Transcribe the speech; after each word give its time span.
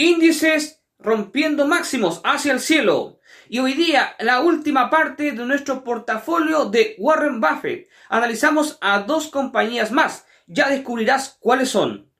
Índices 0.00 0.82
rompiendo 0.98 1.66
máximos 1.66 2.22
hacia 2.24 2.52
el 2.52 2.60
cielo. 2.60 3.20
Y 3.50 3.58
hoy 3.58 3.74
día, 3.74 4.16
la 4.18 4.40
última 4.40 4.88
parte 4.88 5.32
de 5.32 5.44
nuestro 5.44 5.84
portafolio 5.84 6.64
de 6.64 6.94
Warren 6.96 7.38
Buffett. 7.38 7.86
Analizamos 8.08 8.78
a 8.80 9.00
dos 9.00 9.28
compañías 9.28 9.92
más. 9.92 10.24
Ya 10.46 10.70
descubrirás 10.70 11.36
cuáles 11.38 11.68
son. 11.68 12.10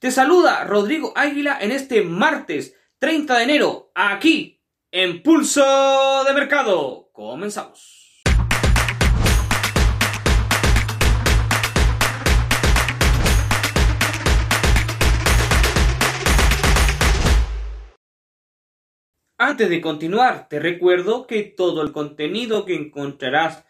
Te 0.00 0.10
saluda 0.10 0.64
Rodrigo 0.64 1.12
Águila 1.14 1.56
en 1.60 1.70
este 1.70 2.02
martes 2.02 2.74
30 2.98 3.38
de 3.38 3.44
enero, 3.44 3.92
aquí 3.94 4.60
en 4.90 5.22
Pulso 5.22 6.24
de 6.26 6.34
Mercado. 6.34 7.10
Comenzamos. 7.12 7.99
Antes 19.42 19.70
de 19.70 19.80
continuar, 19.80 20.50
te 20.50 20.60
recuerdo 20.60 21.26
que 21.26 21.44
todo 21.44 21.80
el 21.80 21.92
contenido 21.92 22.66
que 22.66 22.74
encontrarás 22.74 23.64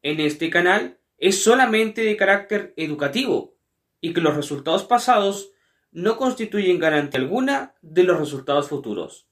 en 0.00 0.20
este 0.20 0.48
canal 0.48 1.00
es 1.18 1.44
solamente 1.44 2.00
de 2.00 2.16
carácter 2.16 2.72
educativo 2.78 3.54
y 4.00 4.14
que 4.14 4.22
los 4.22 4.34
resultados 4.34 4.84
pasados 4.84 5.50
no 5.90 6.16
constituyen 6.16 6.78
garantía 6.78 7.20
alguna 7.20 7.74
de 7.82 8.04
los 8.04 8.18
resultados 8.18 8.70
futuros. 8.70 9.28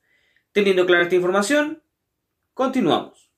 Teniendo 0.53 0.85
clara 0.85 1.05
esta 1.05 1.15
información, 1.15 1.83
continuamos. 2.53 3.31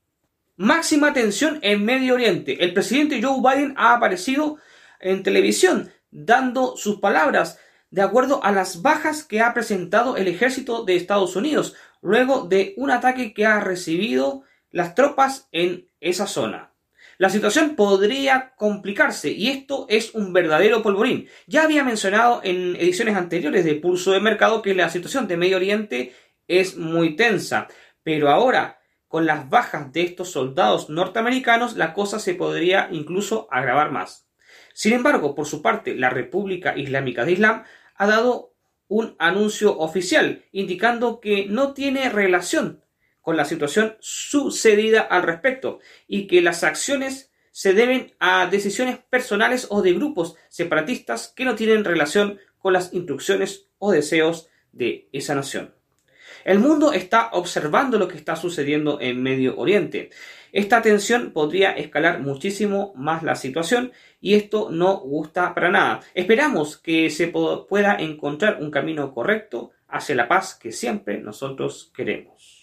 Máxima 0.57 1.11
atención 1.11 1.61
en 1.63 1.85
Medio 1.85 2.15
Oriente. 2.15 2.65
El 2.65 2.75
presidente 2.75 3.23
Joe 3.23 3.39
Biden 3.39 3.75
ha 3.77 3.95
aparecido 3.95 4.59
en 4.99 5.23
televisión 5.23 5.93
dando 6.11 6.77
sus 6.77 6.99
palabras 6.99 7.61
de 7.93 8.03
acuerdo 8.03 8.43
a 8.43 8.51
las 8.51 8.83
bajas 8.83 9.23
que 9.23 9.43
ha 9.43 9.55
presentado 9.55 10.17
el 10.17 10.27
ejército 10.27 10.83
de 10.85 10.97
Estados 10.97 11.37
Unidos 11.37 11.77
luego 12.03 12.43
de 12.43 12.75
un 12.77 12.91
ataque 12.91 13.33
que 13.33 13.47
ha 13.47 13.61
recibido 13.61 14.43
las 14.71 14.95
tropas 14.95 15.49
en 15.53 15.89
esa 16.01 16.27
zona. 16.27 16.73
La 17.19 17.31
situación 17.31 17.77
podría 17.77 18.53
complicarse 18.57 19.31
y 19.31 19.49
esto 19.49 19.87
es 19.89 20.15
un 20.15 20.33
verdadero 20.33 20.83
polvorín. 20.83 21.29
Ya 21.47 21.63
había 21.63 21.85
mencionado 21.85 22.41
en 22.43 22.75
ediciones 22.77 23.17
anteriores 23.17 23.65
de 23.65 23.77
Pulso 23.77 24.13
de 24.13 24.21
Mercado 24.21 24.61
que 24.61 24.75
la 24.75 24.91
situación 24.91 25.29
de 25.29 25.37
Medio 25.37 25.57
Oriente 25.57 26.15
es 26.49 26.77
muy 26.77 27.15
tensa, 27.15 27.69
pero 28.03 28.29
ahora 28.29 28.81
con 29.07 29.27
las 29.27 29.49
bajas 29.49 29.93
de 29.93 30.03
estos 30.03 30.31
soldados 30.31 30.89
norteamericanos 30.89 31.77
la 31.77 31.93
cosa 31.93 32.19
se 32.19 32.35
podría 32.35 32.89
incluso 32.91 33.47
agravar 33.51 33.93
más. 33.93 34.27
Sin 34.73 34.95
embargo, 34.95 35.35
por 35.35 35.47
su 35.47 35.63
parte, 35.63 35.95
la 35.95 36.11
República 36.11 36.77
Islámica 36.77 37.25
de 37.25 37.33
Islam 37.33 37.65
ha 37.95 38.07
dado 38.07 38.52
un 38.93 39.17
anuncio 39.19 39.79
oficial 39.79 40.45
indicando 40.53 41.19
que 41.19 41.47
no 41.47 41.73
tiene 41.73 42.11
relación 42.11 42.83
con 43.23 43.39
la 43.39 43.47
situación 43.47 43.97
sucedida 44.01 45.01
al 45.01 45.23
respecto 45.23 45.79
y 46.07 46.27
que 46.27 46.43
las 46.43 46.63
acciones 46.63 47.31
se 47.53 47.73
deben 47.73 48.15
a 48.19 48.47
decisiones 48.47 48.99
personales 48.99 49.67
o 49.71 49.81
de 49.81 49.95
grupos 49.95 50.37
separatistas 50.51 51.33
que 51.35 51.47
no 51.47 51.55
tienen 51.55 51.85
relación 51.85 52.39
con 52.59 52.75
las 52.75 52.93
instrucciones 52.93 53.67
o 53.79 53.93
deseos 53.93 54.49
de 54.73 55.09
esa 55.13 55.35
nación. 55.35 55.75
El 56.45 56.59
mundo 56.59 56.93
está 56.93 57.31
observando 57.33 57.99
lo 57.99 58.09
que 58.09 58.19
está 58.19 58.37
sucediendo 58.37 59.01
en 59.01 59.23
Medio 59.23 59.57
Oriente. 59.57 60.11
Esta 60.53 60.83
tensión 60.83 61.33
podría 61.33 61.73
escalar 61.73 62.21
muchísimo 62.21 62.93
más 62.95 63.23
la 63.23 63.37
situación 63.37 63.93
y 64.21 64.35
esto 64.35 64.69
no 64.71 64.99
gusta 64.99 65.55
para 65.55 65.71
nada. 65.71 66.01
Esperamos 66.13 66.77
que 66.77 67.09
se 67.09 67.29
pueda 67.29 67.97
encontrar 67.97 68.59
un 68.61 68.71
camino 68.71 69.15
correcto 69.15 69.71
hacia 69.89 70.15
la 70.15 70.29
paz 70.29 70.55
que 70.55 70.71
siempre 70.71 71.19
nosotros 71.19 71.91
queremos. 71.97 72.63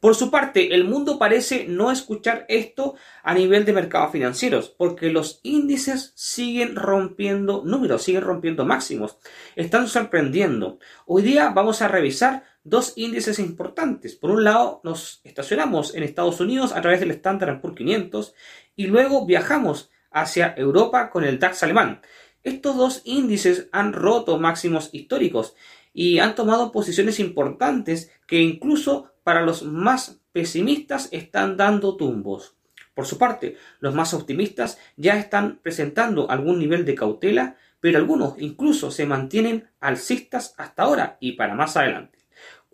Por 0.00 0.14
su 0.14 0.30
parte, 0.30 0.74
el 0.74 0.84
mundo 0.84 1.18
parece 1.18 1.66
no 1.66 1.90
escuchar 1.90 2.44
esto 2.48 2.94
a 3.22 3.32
nivel 3.32 3.64
de 3.64 3.72
mercados 3.72 4.12
financieros, 4.12 4.68
porque 4.68 5.10
los 5.10 5.40
índices 5.42 6.12
siguen 6.14 6.76
rompiendo 6.76 7.62
números, 7.64 8.02
siguen 8.02 8.20
rompiendo 8.20 8.66
máximos, 8.66 9.18
están 9.56 9.88
sorprendiendo. 9.88 10.78
Hoy 11.06 11.22
día 11.22 11.48
vamos 11.54 11.80
a 11.80 11.88
revisar 11.88 12.44
dos 12.64 12.94
índices 12.96 13.38
importantes. 13.38 14.16
Por 14.16 14.30
un 14.30 14.42
lado, 14.42 14.80
nos 14.82 15.20
estacionamos 15.22 15.94
en 15.94 16.02
Estados 16.02 16.40
Unidos 16.40 16.72
a 16.72 16.80
través 16.80 17.00
del 17.00 17.10
Standard 17.12 17.60
Poor's 17.60 17.76
500 17.76 18.34
y 18.74 18.86
luego 18.86 19.26
viajamos 19.26 19.90
hacia 20.10 20.54
Europa 20.56 21.10
con 21.10 21.24
el 21.24 21.38
DAX 21.38 21.62
alemán. 21.62 22.00
Estos 22.42 22.76
dos 22.76 23.02
índices 23.04 23.68
han 23.72 23.92
roto 23.92 24.38
máximos 24.38 24.90
históricos 24.92 25.54
y 25.92 26.18
han 26.18 26.34
tomado 26.34 26.72
posiciones 26.72 27.20
importantes 27.20 28.10
que 28.26 28.40
incluso 28.40 29.12
para 29.22 29.42
los 29.42 29.62
más 29.62 30.20
pesimistas 30.32 31.08
están 31.12 31.56
dando 31.56 31.96
tumbos. 31.96 32.56
Por 32.94 33.06
su 33.06 33.18
parte, 33.18 33.56
los 33.80 33.94
más 33.94 34.14
optimistas 34.14 34.78
ya 34.96 35.18
están 35.18 35.58
presentando 35.62 36.30
algún 36.30 36.58
nivel 36.58 36.84
de 36.84 36.94
cautela, 36.94 37.56
pero 37.80 37.98
algunos 37.98 38.34
incluso 38.38 38.90
se 38.90 39.06
mantienen 39.06 39.68
alcistas 39.80 40.54
hasta 40.56 40.84
ahora 40.84 41.16
y 41.20 41.32
para 41.32 41.54
más 41.54 41.76
adelante. 41.76 42.23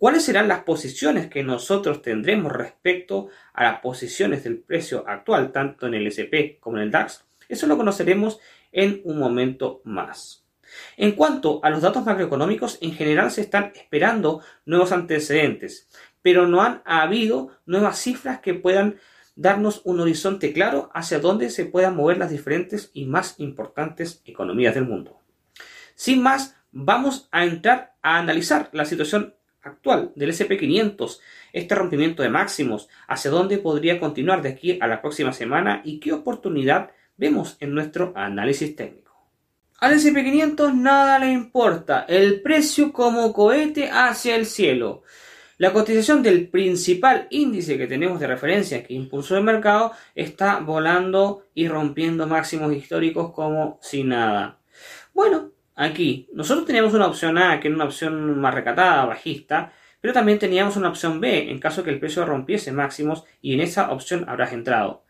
¿Cuáles 0.01 0.25
serán 0.25 0.47
las 0.47 0.63
posiciones 0.63 1.27
que 1.27 1.43
nosotros 1.43 2.01
tendremos 2.01 2.51
respecto 2.51 3.27
a 3.53 3.65
las 3.65 3.81
posiciones 3.81 4.43
del 4.43 4.57
precio 4.57 5.07
actual, 5.07 5.51
tanto 5.51 5.85
en 5.85 5.93
el 5.93 6.07
SP 6.09 6.57
como 6.59 6.77
en 6.77 6.83
el 6.85 6.89
DAX? 6.89 7.23
Eso 7.47 7.67
lo 7.67 7.77
conoceremos 7.77 8.39
en 8.71 9.01
un 9.03 9.19
momento 9.19 9.79
más. 9.83 10.43
En 10.97 11.11
cuanto 11.11 11.63
a 11.63 11.69
los 11.69 11.83
datos 11.83 12.03
macroeconómicos, 12.03 12.79
en 12.81 12.93
general 12.93 13.29
se 13.29 13.41
están 13.41 13.73
esperando 13.75 14.41
nuevos 14.65 14.91
antecedentes, 14.91 15.87
pero 16.23 16.47
no 16.47 16.63
han 16.63 16.81
habido 16.83 17.51
nuevas 17.67 17.99
cifras 17.99 18.39
que 18.39 18.55
puedan 18.55 18.95
darnos 19.35 19.83
un 19.85 19.99
horizonte 19.99 20.51
claro 20.51 20.89
hacia 20.95 21.19
dónde 21.19 21.51
se 21.51 21.65
puedan 21.65 21.95
mover 21.95 22.17
las 22.17 22.31
diferentes 22.31 22.89
y 22.95 23.05
más 23.05 23.35
importantes 23.39 24.23
economías 24.25 24.73
del 24.73 24.85
mundo. 24.85 25.21
Sin 25.93 26.23
más, 26.23 26.55
vamos 26.71 27.29
a 27.31 27.43
entrar 27.43 27.93
a 28.01 28.17
analizar 28.17 28.71
la 28.73 28.85
situación 28.85 29.35
actual 29.63 30.11
del 30.15 30.31
SP500, 30.31 31.19
este 31.53 31.75
rompimiento 31.75 32.23
de 32.23 32.29
máximos, 32.29 32.89
hacia 33.07 33.31
dónde 33.31 33.57
podría 33.57 33.99
continuar 33.99 34.41
de 34.41 34.49
aquí 34.49 34.77
a 34.81 34.87
la 34.87 35.01
próxima 35.01 35.33
semana 35.33 35.81
y 35.83 35.99
qué 35.99 36.13
oportunidad 36.13 36.91
vemos 37.17 37.57
en 37.59 37.73
nuestro 37.73 38.13
análisis 38.15 38.75
técnico. 38.75 39.11
Al 39.79 39.93
SP500 39.93 40.75
nada 40.75 41.17
le 41.17 41.31
importa, 41.31 42.05
el 42.07 42.41
precio 42.41 42.93
como 42.93 43.33
cohete 43.33 43.89
hacia 43.89 44.35
el 44.35 44.45
cielo. 44.45 45.03
La 45.57 45.73
cotización 45.73 46.23
del 46.23 46.49
principal 46.49 47.27
índice 47.29 47.77
que 47.77 47.87
tenemos 47.87 48.19
de 48.19 48.27
referencia 48.27 48.83
que 48.83 48.93
impulsó 48.93 49.37
el 49.37 49.43
mercado 49.43 49.91
está 50.15 50.59
volando 50.59 51.45
y 51.53 51.67
rompiendo 51.67 52.25
máximos 52.25 52.73
históricos 52.73 53.31
como 53.31 53.79
si 53.81 54.03
nada. 54.03 54.59
Bueno, 55.13 55.51
aquí 55.85 56.29
nosotros 56.33 56.65
teníamos 56.65 56.93
una 56.93 57.07
opción 57.07 57.37
A, 57.37 57.59
que 57.59 57.67
era 57.67 57.75
una 57.75 57.85
opción 57.85 58.39
más 58.39 58.53
recatada, 58.53 59.05
bajista, 59.05 59.73
pero 59.99 60.13
también 60.13 60.39
teníamos 60.39 60.77
una 60.77 60.89
opción 60.89 61.19
B 61.19 61.51
en 61.51 61.59
caso 61.59 61.83
que 61.83 61.89
el 61.89 61.99
precio 61.99 62.25
rompiese 62.25 62.71
máximos 62.71 63.23
y 63.41 63.53
en 63.53 63.61
esa 63.61 63.91
opción 63.91 64.25
habrás 64.27 64.53
entrado 64.53 65.03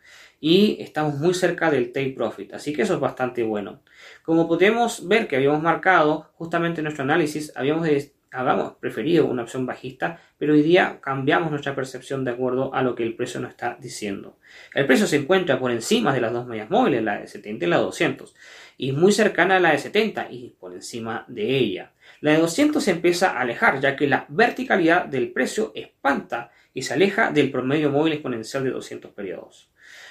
y 0.44 0.78
estamos 0.80 1.14
muy 1.20 1.34
cerca 1.34 1.70
del 1.70 1.92
take 1.92 2.14
profit, 2.16 2.52
así 2.52 2.72
que 2.72 2.82
eso 2.82 2.94
es 2.94 3.00
bastante 3.00 3.44
bueno. 3.44 3.80
Como 4.24 4.48
podemos 4.48 5.06
ver 5.06 5.28
que 5.28 5.36
habíamos 5.36 5.62
marcado 5.62 6.32
justamente 6.34 6.80
en 6.80 6.84
nuestro 6.86 7.04
análisis, 7.04 7.52
habíamos, 7.54 7.88
habíamos 8.32 8.72
preferido 8.72 9.26
una 9.26 9.42
opción 9.42 9.66
bajista, 9.66 10.18
pero 10.38 10.54
hoy 10.54 10.62
día 10.62 10.98
cambiamos 11.00 11.52
nuestra 11.52 11.76
percepción 11.76 12.24
de 12.24 12.32
acuerdo 12.32 12.74
a 12.74 12.82
lo 12.82 12.96
que 12.96 13.04
el 13.04 13.14
precio 13.14 13.38
nos 13.38 13.50
está 13.50 13.78
diciendo. 13.80 14.36
El 14.74 14.84
precio 14.86 15.06
se 15.06 15.14
encuentra 15.14 15.60
por 15.60 15.70
encima 15.70 16.12
de 16.12 16.20
las 16.20 16.32
dos 16.32 16.44
medias 16.44 16.68
móviles, 16.68 17.04
la 17.04 17.20
de 17.20 17.28
70 17.28 17.64
y 17.64 17.68
la 17.68 17.76
de 17.76 17.84
200, 17.84 18.34
y 18.82 18.90
muy 18.90 19.12
cercana 19.12 19.58
a 19.58 19.60
la 19.60 19.70
de 19.70 19.78
70 19.78 20.26
y 20.32 20.56
por 20.58 20.72
encima 20.72 21.24
de 21.28 21.56
ella. 21.56 21.92
La 22.20 22.32
de 22.32 22.38
200 22.38 22.82
se 22.82 22.90
empieza 22.90 23.30
a 23.30 23.42
alejar, 23.42 23.80
ya 23.80 23.94
que 23.94 24.08
la 24.08 24.26
verticalidad 24.28 25.06
del 25.06 25.30
precio 25.30 25.70
espanta 25.76 26.50
y 26.74 26.82
se 26.82 26.94
aleja 26.94 27.30
del 27.30 27.52
promedio 27.52 27.92
móvil 27.92 28.14
exponencial 28.14 28.64
de 28.64 28.70
200 28.70 29.12
periodos. 29.12 29.70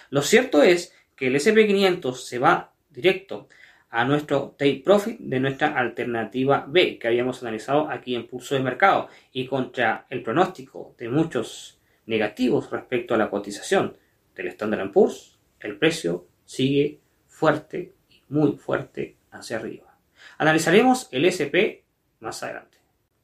Lo 0.09 0.21
cierto 0.21 0.63
es 0.63 0.95
que 1.17 1.27
el 1.27 1.35
SP500 1.35 2.15
se 2.15 2.39
va 2.39 2.71
directo 2.89 3.49
a 3.89 4.05
nuestro 4.05 4.55
take 4.57 4.81
profit 4.85 5.19
de 5.19 5.41
nuestra 5.41 5.77
alternativa 5.77 6.65
B 6.65 6.97
que 6.97 7.09
habíamos 7.09 7.41
analizado 7.41 7.89
aquí 7.89 8.15
en 8.15 8.25
pulso 8.25 8.55
de 8.55 8.61
mercado 8.61 9.09
y 9.33 9.47
contra 9.47 10.05
el 10.09 10.23
pronóstico 10.23 10.95
de 10.97 11.09
muchos 11.09 11.77
negativos 12.05 12.71
respecto 12.71 13.15
a 13.15 13.17
la 13.17 13.29
cotización 13.29 13.97
del 14.33 14.47
Standard 14.47 14.93
Poor's, 14.93 15.37
el 15.59 15.77
precio 15.77 16.25
sigue 16.45 17.01
fuerte 17.27 17.95
muy 18.31 18.53
fuerte 18.53 19.17
hacia 19.31 19.57
arriba. 19.57 19.95
Analizaremos 20.37 21.07
el 21.11 21.25
SP 21.25 21.85
más 22.19 22.41
adelante 22.41 22.71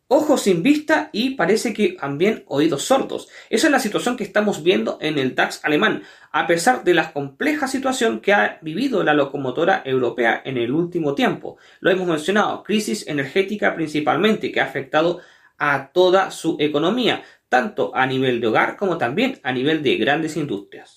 ojos 0.08 0.44
sin 0.44 0.64
vista 0.64 1.10
y 1.12 1.32
parece 1.32 1.74
que 1.74 1.90
también 1.90 2.44
oídos 2.48 2.84
sordos. 2.84 3.28
Esa 3.50 3.68
es 3.68 3.72
la 3.72 3.80
situación 3.80 4.16
que 4.16 4.24
estamos 4.24 4.64
viendo 4.64 4.98
en 5.02 5.18
el 5.18 5.36
DAX 5.36 5.64
alemán, 5.64 6.04
a 6.32 6.48
pesar 6.48 6.84
de 6.84 6.94
la 6.94 7.12
compleja 7.12 7.68
situación 7.68 8.22
que 8.22 8.34
ha 8.34 8.60
vivido 8.62 9.04
la 9.04 9.14
locomotora 9.14 9.82
europea 9.86 10.42
en 10.46 10.58
el 10.58 10.72
último 10.72 11.14
tiempo. 11.14 11.58
Lo 11.80 11.92
hemos 11.92 12.08
mencionado, 12.08 12.64
crisis 12.64 13.08
energética 13.08 13.76
principalmente, 13.76 14.52
que 14.52 14.62
ha 14.62 14.66
afectado 14.66 15.20
a 15.58 15.92
toda 15.92 16.32
su 16.32 16.56
economía, 16.60 17.24
tanto 17.50 17.92
a 17.96 18.06
nivel 18.06 18.40
de 18.40 18.48
hogar 18.48 18.78
como 18.78 18.98
también 18.98 19.40
a 19.44 19.52
nivel 19.52 19.84
de 19.84 19.98
grandes 19.98 20.38
industrias. 20.38 20.97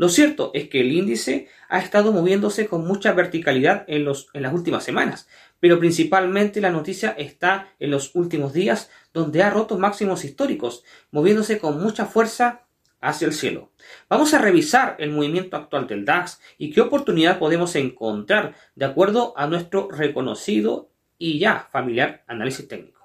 Lo 0.00 0.08
cierto 0.08 0.50
es 0.54 0.70
que 0.70 0.80
el 0.80 0.92
índice 0.92 1.48
ha 1.68 1.78
estado 1.78 2.10
moviéndose 2.10 2.66
con 2.66 2.86
mucha 2.86 3.12
verticalidad 3.12 3.84
en, 3.86 4.06
los, 4.06 4.28
en 4.32 4.40
las 4.40 4.54
últimas 4.54 4.82
semanas, 4.82 5.28
pero 5.60 5.78
principalmente 5.78 6.62
la 6.62 6.70
noticia 6.70 7.10
está 7.10 7.74
en 7.78 7.90
los 7.90 8.14
últimos 8.14 8.54
días 8.54 8.88
donde 9.12 9.42
ha 9.42 9.50
roto 9.50 9.76
máximos 9.76 10.24
históricos, 10.24 10.84
moviéndose 11.10 11.58
con 11.58 11.82
mucha 11.82 12.06
fuerza 12.06 12.62
hacia 13.02 13.26
el 13.26 13.34
cielo. 13.34 13.72
Vamos 14.08 14.32
a 14.32 14.38
revisar 14.38 14.96
el 15.00 15.10
movimiento 15.10 15.58
actual 15.58 15.86
del 15.86 16.06
DAX 16.06 16.40
y 16.56 16.70
qué 16.70 16.80
oportunidad 16.80 17.38
podemos 17.38 17.76
encontrar 17.76 18.54
de 18.76 18.86
acuerdo 18.86 19.34
a 19.36 19.48
nuestro 19.48 19.90
reconocido 19.90 20.88
y 21.18 21.38
ya 21.38 21.68
familiar 21.70 22.24
análisis 22.26 22.66
técnico. 22.66 23.02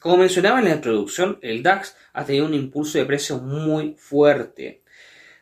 Como 0.00 0.16
mencionaba 0.16 0.58
en 0.58 0.64
la 0.64 0.74
introducción, 0.74 1.38
el 1.40 1.62
DAX 1.62 1.96
ha 2.12 2.24
tenido 2.24 2.46
un 2.46 2.54
impulso 2.54 2.98
de 2.98 3.06
precio 3.06 3.38
muy 3.38 3.94
fuerte. 3.96 4.82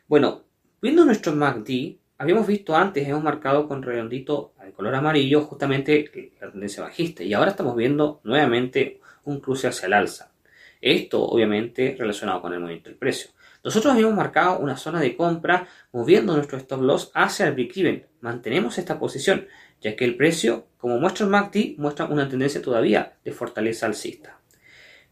Bueno, 0.07 0.44
viendo 0.85 1.03
nuestro 1.03 1.33
MACD, 1.33 1.97
habíamos 2.19 2.45
visto 2.45 2.75
antes, 2.75 3.07
hemos 3.07 3.23
marcado 3.23 3.67
con 3.67 3.81
redondito 3.81 4.53
de 4.63 4.71
color 4.71 4.93
amarillo 4.93 5.41
justamente 5.41 6.11
la 6.39 6.51
tendencia 6.51 6.83
bajista 6.83 7.23
y 7.23 7.33
ahora 7.33 7.49
estamos 7.49 7.75
viendo 7.75 8.21
nuevamente 8.23 9.01
un 9.23 9.39
cruce 9.39 9.67
hacia 9.67 9.87
el 9.87 9.93
alza. 9.93 10.31
Esto 10.79 11.23
obviamente 11.23 11.95
relacionado 11.97 12.39
con 12.39 12.53
el 12.53 12.59
movimiento 12.59 12.91
del 12.91 12.99
precio. 12.99 13.31
Nosotros 13.63 13.93
habíamos 13.93 14.13
marcado 14.13 14.59
una 14.59 14.77
zona 14.77 14.99
de 14.99 15.17
compra 15.17 15.67
moviendo 15.91 16.35
nuestro 16.35 16.59
stop 16.59 16.83
loss 16.83 17.09
hacia 17.15 17.47
el 17.47 17.55
break-even. 17.55 18.05
Mantenemos 18.21 18.77
esta 18.77 18.99
posición, 18.99 19.47
ya 19.81 19.95
que 19.95 20.05
el 20.05 20.15
precio, 20.15 20.67
como 20.77 20.99
muestra 20.99 21.25
el 21.25 21.31
MACD, 21.31 21.79
muestra 21.79 22.05
una 22.05 22.29
tendencia 22.29 22.61
todavía 22.61 23.13
de 23.25 23.31
fortaleza 23.31 23.87
alcista. 23.87 24.39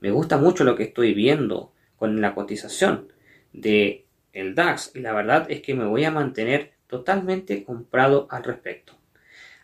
Me 0.01 0.11
gusta 0.11 0.37
mucho 0.37 0.65
lo 0.65 0.75
que 0.75 0.83
estoy 0.83 1.15
viendo 1.15 1.73
con 1.95 2.21
la 2.21 2.35
cotización 2.35 3.11
de 3.53 4.02
el 4.33 4.55
DAX 4.55 4.91
y 4.95 4.99
la 4.99 5.13
verdad 5.13 5.45
es 5.49 5.61
que 5.61 5.73
me 5.73 5.85
voy 5.85 6.03
a 6.03 6.11
mantener 6.11 6.73
totalmente 6.87 7.63
comprado 7.63 8.27
al 8.29 8.43
respecto. 8.43 8.93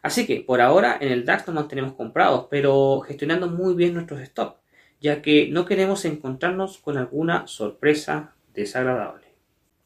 Así 0.01 0.25
que 0.25 0.42
por 0.42 0.62
ahora 0.62 0.98
en 1.01 1.12
el 1.12 1.25
DAX 1.25 1.48
nos 1.48 1.56
mantenemos 1.56 1.94
comprados, 1.94 2.48
pero 2.50 3.01
gestionando 3.01 3.48
muy 3.50 3.74
bien 3.74 3.94
nuestros 3.94 4.21
stops, 4.21 4.56
ya 5.01 5.21
que 5.21 5.50
no 5.50 5.66
queremos 5.66 6.06
encontrarnos 6.06 6.77
con 6.77 6.98
alguna 6.98 7.48
sorpresa 7.48 8.36
desagradable. 8.54 9.27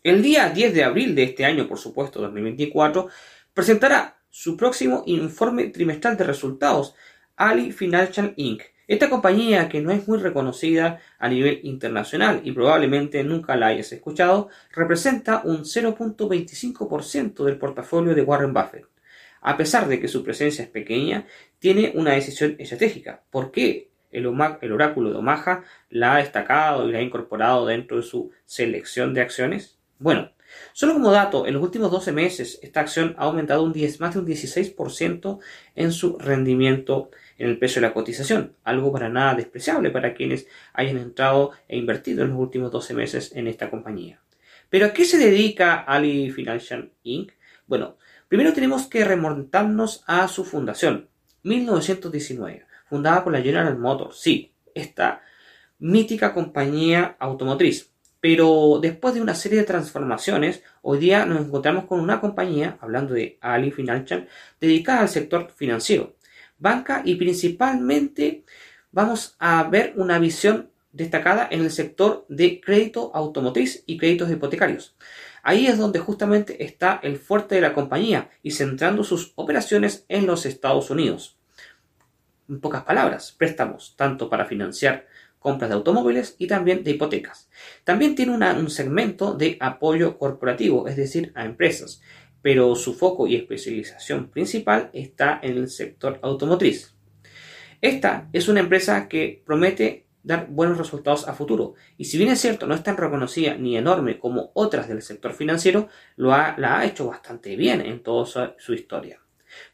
El 0.03 0.21
día 0.21 0.49
10 0.49 0.73
de 0.73 0.83
abril 0.83 1.15
de 1.15 1.23
este 1.23 1.45
año, 1.45 1.67
por 1.67 1.79
supuesto, 1.79 2.21
2024, 2.21 3.07
presentará 3.53 4.17
su 4.29 4.57
próximo 4.57 5.03
informe 5.05 5.67
trimestral 5.67 6.17
de 6.17 6.25
resultados, 6.25 6.95
Ali 7.35 7.71
Financial 7.71 8.33
Inc. 8.35 8.63
Esta 8.87 9.09
compañía, 9.09 9.69
que 9.69 9.81
no 9.81 9.91
es 9.91 10.07
muy 10.07 10.19
reconocida 10.19 10.99
a 11.17 11.29
nivel 11.29 11.61
internacional 11.63 12.41
y 12.43 12.51
probablemente 12.51 13.23
nunca 13.23 13.55
la 13.55 13.67
hayas 13.67 13.91
escuchado, 13.93 14.49
representa 14.73 15.41
un 15.45 15.63
0.25% 15.63 17.45
del 17.45 17.57
portafolio 17.57 18.13
de 18.13 18.23
Warren 18.23 18.53
Buffett. 18.53 18.85
A 19.41 19.55
pesar 19.55 19.87
de 19.87 19.99
que 19.99 20.07
su 20.07 20.23
presencia 20.23 20.63
es 20.63 20.69
pequeña, 20.69 21.25
tiene 21.59 21.93
una 21.95 22.11
decisión 22.11 22.55
estratégica. 22.59 23.23
¿Por 23.29 23.51
qué 23.51 23.89
el, 24.11 24.25
oráculo 24.25 25.11
de 25.11 25.17
Omaha 25.17 25.63
la 25.89 26.15
ha 26.15 26.17
destacado 26.17 26.87
y 26.87 26.91
la 26.91 26.99
ha 26.99 27.01
incorporado 27.01 27.65
dentro 27.65 27.97
de 27.97 28.03
su 28.03 28.31
selección 28.45 29.13
de 29.13 29.21
acciones? 29.21 29.77
Bueno, 29.99 30.31
solo 30.73 30.93
como 30.93 31.11
dato, 31.11 31.47
en 31.47 31.53
los 31.53 31.63
últimos 31.63 31.91
12 31.91 32.11
meses 32.11 32.59
esta 32.61 32.81
acción 32.81 33.15
ha 33.17 33.23
aumentado 33.23 33.63
un 33.63 33.73
10, 33.73 33.99
más 33.99 34.13
de 34.13 34.19
un 34.19 34.27
16% 34.27 35.39
en 35.75 35.91
su 35.91 36.17
rendimiento 36.17 37.11
en 37.37 37.49
el 37.49 37.57
precio 37.57 37.81
de 37.81 37.87
la 37.87 37.93
cotización, 37.93 38.55
algo 38.63 38.91
para 38.91 39.09
nada 39.09 39.35
despreciable 39.35 39.89
para 39.91 40.13
quienes 40.13 40.47
hayan 40.73 40.97
entrado 40.97 41.51
e 41.67 41.77
invertido 41.77 42.23
en 42.23 42.29
los 42.29 42.39
últimos 42.39 42.71
12 42.71 42.93
meses 42.93 43.31
en 43.35 43.47
esta 43.47 43.69
compañía. 43.69 44.21
Pero 44.69 44.87
¿a 44.87 44.93
qué 44.93 45.05
se 45.05 45.17
dedica 45.17 45.75
Ali 45.75 46.31
Financial 46.31 46.91
Inc? 47.03 47.31
Bueno, 47.67 47.97
primero 48.27 48.53
tenemos 48.53 48.87
que 48.87 49.05
remontarnos 49.05 50.03
a 50.07 50.27
su 50.27 50.45
fundación, 50.45 51.09
1919 51.43 52.65
fundada 52.93 53.23
por 53.23 53.33
la 53.33 53.41
General 53.41 53.75
Motors, 53.77 54.19
sí, 54.19 54.53
esta 54.75 55.23
mítica 55.79 56.31
compañía 56.31 57.15
automotriz. 57.19 57.92
Pero 58.23 58.79
después 58.81 59.13
de 59.13 59.21
una 59.21 59.35
serie 59.35 59.57
de 59.59 59.65
transformaciones, 59.65 60.63
hoy 60.81 60.97
día 60.97 61.25
nos 61.25 61.45
encontramos 61.45 61.83
con 61.83 61.99
una 61.99 62.21
compañía, 62.21 62.77
hablando 62.79 63.13
de 63.13 63.37
Ali 63.41 63.69
Financial, 63.69 64.29
dedicada 64.61 65.01
al 65.01 65.09
sector 65.09 65.51
financiero, 65.51 66.15
banca 66.57 67.01
y 67.03 67.15
principalmente 67.15 68.45
vamos 68.93 69.35
a 69.39 69.61
ver 69.63 69.91
una 69.97 70.19
visión 70.19 70.69
destacada 70.93 71.49
en 71.51 71.63
el 71.63 71.71
sector 71.71 72.25
de 72.29 72.61
crédito 72.61 73.11
automotriz 73.13 73.83
y 73.87 73.97
créditos 73.97 74.31
hipotecarios. 74.31 74.95
Ahí 75.43 75.67
es 75.67 75.77
donde 75.77 75.99
justamente 75.99 76.63
está 76.63 77.01
el 77.03 77.17
fuerte 77.17 77.55
de 77.55 77.61
la 77.61 77.73
compañía 77.73 78.29
y 78.41 78.51
centrando 78.51 79.03
sus 79.03 79.33
operaciones 79.35 80.05
en 80.07 80.27
los 80.27 80.45
Estados 80.45 80.89
Unidos 80.89 81.35
en 82.49 82.59
pocas 82.59 82.83
palabras, 82.83 83.33
préstamos 83.37 83.95
tanto 83.95 84.29
para 84.29 84.45
financiar 84.45 85.07
compras 85.43 85.69
de 85.69 85.75
automóviles 85.75 86.35
y 86.39 86.47
también 86.47 86.83
de 86.83 86.91
hipotecas. 86.91 87.49
También 87.83 88.15
tiene 88.15 88.31
un 88.31 88.69
segmento 88.71 89.35
de 89.35 89.57
apoyo 89.59 90.17
corporativo, 90.17 90.87
es 90.87 90.95
decir, 90.95 91.31
a 91.35 91.45
empresas, 91.45 92.01
pero 92.41 92.75
su 92.75 92.95
foco 92.95 93.27
y 93.27 93.35
especialización 93.35 94.29
principal 94.29 94.89
está 94.93 95.39
en 95.43 95.57
el 95.57 95.69
sector 95.69 96.17
automotriz. 96.23 96.95
Esta 97.81 98.29
es 98.31 98.47
una 98.47 98.61
empresa 98.61 99.07
que 99.09 99.43
promete 99.45 100.07
dar 100.23 100.47
buenos 100.49 100.77
resultados 100.77 101.27
a 101.27 101.33
futuro. 101.33 101.73
Y 101.97 102.05
si 102.05 102.17
bien 102.17 102.31
es 102.31 102.39
cierto, 102.39 102.65
no 102.65 102.73
es 102.73 102.83
tan 102.83 102.95
reconocida 102.95 103.55
ni 103.55 103.77
enorme 103.77 104.19
como 104.19 104.51
otras 104.53 104.87
del 104.87 105.01
sector 105.01 105.33
financiero, 105.33 105.89
lo 106.15 106.29
la 106.29 106.79
ha 106.79 106.85
hecho 106.85 107.07
bastante 107.07 107.57
bien 107.57 107.81
en 107.81 108.01
toda 108.01 108.55
su 108.57 108.73
historia. 108.73 109.19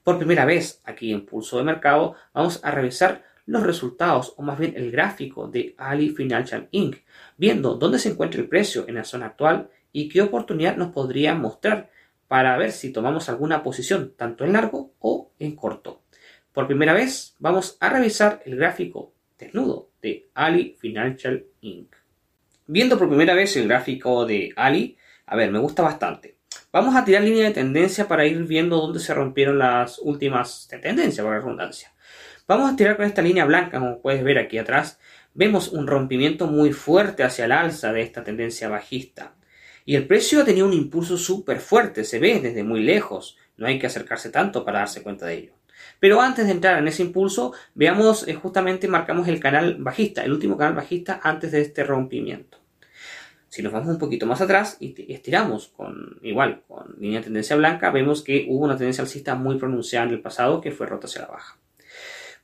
Por 0.04 0.18
primera 0.18 0.46
vez 0.46 0.82
aquí 0.84 1.14
en 1.14 1.26
Pulso 1.26 1.58
de 1.58 1.64
Mercado 1.64 2.16
vamos 2.34 2.60
a 2.64 2.72
revisar 2.72 3.29
los 3.50 3.64
resultados 3.64 4.34
o 4.38 4.44
más 4.44 4.60
bien 4.60 4.74
el 4.76 4.92
gráfico 4.92 5.48
de 5.48 5.74
Ali 5.78 6.10
Financial 6.12 6.68
Inc., 6.72 6.98
viendo 7.36 7.74
dónde 7.76 7.98
se 7.98 8.10
encuentra 8.10 8.40
el 8.40 8.48
precio 8.48 8.86
en 8.88 8.96
la 8.96 9.04
zona 9.04 9.26
actual 9.26 9.70
y 9.92 10.08
qué 10.08 10.22
oportunidad 10.22 10.78
nos 10.78 10.92
podría 10.92 11.34
mostrar 11.34 11.90
para 12.28 12.56
ver 12.58 12.72
si 12.72 12.94
tomamos 12.94 13.28
alguna 13.28 13.64
posición 13.64 14.14
tanto 14.16 14.46
en 14.46 14.54
largo 14.54 14.94
o 15.00 15.32
en 15.40 15.56
corto. 15.56 16.04
Por 16.54 16.68
primera 16.68 16.94
vez 16.94 17.36
vamos 17.40 17.76
a 17.80 17.90
revisar 17.90 18.42
el 18.46 18.56
gráfico 18.56 19.14
desnudo 19.38 19.90
de 20.00 20.30
Ali 20.36 20.78
Financial 20.80 21.44
Inc. 21.62 21.96
Viendo 22.68 23.00
por 23.00 23.08
primera 23.08 23.34
vez 23.34 23.58
el 23.58 23.68
gráfico 23.68 24.28
de 24.28 24.54
Ali, 24.56 24.96
a 25.26 25.36
ver, 25.36 25.52
me 25.52 25.58
gusta 25.58 25.82
bastante. 25.82 26.38
Vamos 26.72 26.96
a 26.96 27.04
tirar 27.04 27.24
línea 27.24 27.46
de 27.46 27.54
tendencia 27.54 28.08
para 28.08 28.28
ir 28.28 28.44
viendo 28.44 28.78
dónde 28.78 29.00
se 29.00 29.16
rompieron 29.16 29.58
las 29.58 29.98
últimas 29.98 30.68
de 30.70 30.78
tendencia, 30.78 31.24
por 31.24 31.34
redundancia. 31.34 31.92
Vamos 32.50 32.74
a 32.74 32.76
tirar 32.76 32.98
con 32.98 33.06
esta 33.06 33.22
línea 33.22 33.46
blanca, 33.46 33.78
como 33.78 34.02
puedes 34.02 34.24
ver 34.24 34.40
aquí 34.40 34.58
atrás. 34.58 35.00
Vemos 35.36 35.68
un 35.68 35.86
rompimiento 35.86 36.48
muy 36.48 36.74
fuerte 36.74 37.22
hacia 37.22 37.46
el 37.46 37.52
alza 37.52 37.94
de 37.94 38.02
esta 38.02 38.24
tendencia 38.24 38.68
bajista. 38.68 39.36
Y 39.86 39.96
el 39.96 40.08
precio 40.08 40.42
ha 40.42 40.46
tenido 40.46 40.66
un 40.66 40.74
impulso 40.74 41.16
súper 41.20 41.60
fuerte, 41.60 42.04
se 42.04 42.18
ve 42.18 42.40
desde 42.40 42.64
muy 42.64 42.82
lejos. 42.82 43.38
No 43.56 43.68
hay 43.68 43.78
que 43.78 43.86
acercarse 43.86 44.32
tanto 44.32 44.66
para 44.66 44.80
darse 44.80 45.04
cuenta 45.04 45.28
de 45.28 45.36
ello. 45.36 45.54
Pero 46.00 46.22
antes 46.22 46.48
de 46.48 46.54
entrar 46.54 46.80
en 46.80 46.88
ese 46.88 47.04
impulso, 47.04 47.54
veamos, 47.76 48.28
eh, 48.28 48.34
justamente 48.34 48.88
marcamos 48.88 49.28
el 49.28 49.40
canal 49.40 49.76
bajista, 49.78 50.24
el 50.24 50.32
último 50.32 50.58
canal 50.58 50.74
bajista 50.74 51.20
antes 51.22 51.52
de 51.52 51.62
este 51.62 51.84
rompimiento. 51.84 52.58
Si 53.48 53.62
nos 53.62 53.72
vamos 53.72 53.90
un 53.90 54.00
poquito 54.00 54.26
más 54.26 54.42
atrás 54.42 54.78
y 54.80 55.14
estiramos 55.14 55.68
con 55.68 56.18
igual 56.24 56.64
con 56.68 56.96
línea 57.00 57.20
de 57.20 57.26
tendencia 57.26 57.56
blanca, 57.56 57.92
vemos 57.92 58.24
que 58.24 58.48
hubo 58.50 58.66
una 58.66 58.76
tendencia 58.76 59.04
alcista 59.04 59.36
muy 59.36 59.60
pronunciada 59.60 60.08
en 60.08 60.14
el 60.14 60.22
pasado 60.22 60.62
que 60.62 60.72
fue 60.72 60.88
rota 60.88 61.06
hacia 61.06 61.22
la 61.22 61.28
baja. 61.28 61.60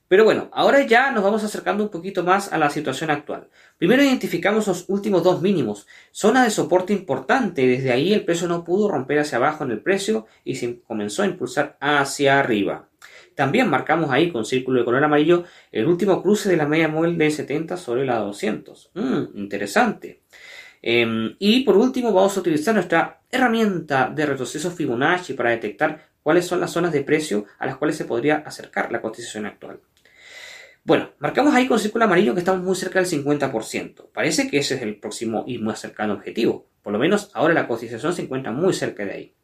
Pero 0.07 0.23
bueno, 0.23 0.49
ahora 0.53 0.85
ya 0.85 1.11
nos 1.11 1.23
vamos 1.23 1.43
acercando 1.43 1.83
un 1.83 1.89
poquito 1.89 2.23
más 2.23 2.53
a 2.53 2.57
la 2.57 2.69
situación 2.69 3.09
actual. 3.09 3.47
Primero 3.77 4.03
identificamos 4.03 4.67
los 4.67 4.85
últimos 4.87 5.23
dos 5.23 5.41
mínimos, 5.41 5.87
zona 6.11 6.43
de 6.43 6.51
soporte 6.51 6.93
importante, 6.93 7.65
desde 7.65 7.91
ahí 7.91 8.13
el 8.13 8.23
precio 8.23 8.47
no 8.47 8.63
pudo 8.63 8.87
romper 8.87 9.19
hacia 9.19 9.37
abajo 9.37 9.63
en 9.63 9.71
el 9.71 9.81
precio 9.81 10.27
y 10.43 10.55
se 10.55 10.81
comenzó 10.81 11.23
a 11.23 11.25
impulsar 11.25 11.77
hacia 11.79 12.39
arriba. 12.39 12.87
También 13.33 13.69
marcamos 13.69 14.11
ahí 14.11 14.31
con 14.31 14.45
círculo 14.45 14.79
de 14.79 14.85
color 14.85 15.03
amarillo 15.03 15.43
el 15.71 15.87
último 15.87 16.21
cruce 16.21 16.49
de 16.49 16.57
la 16.57 16.67
media 16.67 16.87
móvil 16.87 17.17
de 17.17 17.31
70 17.31 17.75
sobre 17.75 18.05
la 18.05 18.19
200. 18.19 18.91
Mm, 18.93 19.23
interesante. 19.35 20.21
Em, 20.81 21.35
y 21.39 21.63
por 21.63 21.77
último 21.77 22.13
vamos 22.13 22.37
a 22.37 22.39
utilizar 22.39 22.75
nuestra 22.75 23.21
herramienta 23.31 24.09
de 24.13 24.25
retroceso 24.25 24.69
Fibonacci 24.69 25.33
para 25.33 25.49
detectar 25.49 26.09
cuáles 26.21 26.45
son 26.45 26.61
las 26.61 26.71
zonas 26.71 26.93
de 26.93 27.01
precio 27.01 27.45
a 27.59 27.65
las 27.65 27.77
cuales 27.77 27.97
se 27.97 28.05
podría 28.05 28.37
acercar 28.37 28.91
la 28.91 29.01
cotización 29.01 29.47
actual. 29.47 29.79
Bueno, 30.87 31.09
marcamos 31.17 31.55
ahí 31.55 31.67
con 31.67 31.79
círculo 31.79 32.05
amarillo 32.05 32.35
que 32.35 32.41
estamos 32.41 32.63
muy 32.63 32.75
cerca 32.75 32.99
del 32.99 33.09
50%. 33.09 34.11
Parece 34.13 34.47
que 34.47 34.59
ese 34.59 34.75
es 34.75 34.83
el 34.83 34.99
próximo 34.99 35.43
y 35.47 35.57
más 35.57 35.79
cercano 35.79 36.13
objetivo. 36.13 36.69
Por 36.83 36.93
lo 36.93 36.99
menos 36.99 37.31
ahora 37.33 37.55
la 37.55 37.67
cotización 37.67 38.13
se 38.13 38.21
encuentra 38.21 38.51
muy 38.51 38.71
cerca 38.71 39.03
de 39.03 39.11
ahí. 39.11 39.35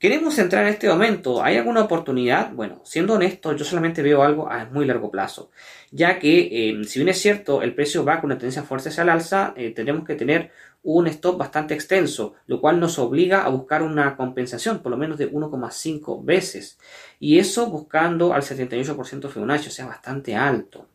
Queremos 0.00 0.38
entrar 0.38 0.62
en 0.62 0.72
este 0.72 0.88
momento. 0.88 1.42
¿Hay 1.42 1.58
alguna 1.58 1.82
oportunidad? 1.82 2.54
Bueno, 2.54 2.80
siendo 2.86 3.12
honesto, 3.12 3.54
yo 3.54 3.66
solamente 3.66 4.00
veo 4.00 4.22
algo 4.22 4.50
a 4.50 4.64
muy 4.64 4.86
largo 4.86 5.10
plazo, 5.10 5.50
ya 5.90 6.18
que 6.18 6.70
eh, 6.70 6.84
si 6.84 7.00
bien 7.00 7.10
es 7.10 7.20
cierto 7.20 7.60
el 7.60 7.74
precio 7.74 8.02
va 8.02 8.18
con 8.18 8.30
una 8.30 8.38
tendencia 8.38 8.62
fuerte 8.62 8.88
hacia 8.88 9.02
el 9.02 9.10
alza, 9.10 9.52
eh, 9.58 9.72
tendremos 9.72 10.06
que 10.06 10.14
tener 10.14 10.52
un 10.82 11.06
stop 11.06 11.36
bastante 11.36 11.74
extenso, 11.74 12.32
lo 12.46 12.62
cual 12.62 12.80
nos 12.80 12.98
obliga 12.98 13.44
a 13.44 13.50
buscar 13.50 13.82
una 13.82 14.16
compensación 14.16 14.78
por 14.78 14.90
lo 14.90 14.96
menos 14.96 15.18
de 15.18 15.30
1,5 15.30 16.24
veces. 16.24 16.78
Y 17.18 17.38
eso 17.38 17.66
buscando 17.66 18.32
al 18.32 18.40
78% 18.40 19.28
Fibonacci, 19.28 19.68
o 19.68 19.70
sea, 19.70 19.84
bastante 19.84 20.34
alto. 20.34 20.88